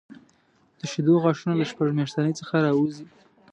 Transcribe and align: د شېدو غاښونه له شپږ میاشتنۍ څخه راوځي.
د 0.79 0.81
شېدو 0.91 1.13
غاښونه 1.23 1.53
له 1.57 1.65
شپږ 1.71 1.89
میاشتنۍ 1.97 2.33
څخه 2.39 2.55
راوځي. 2.65 3.05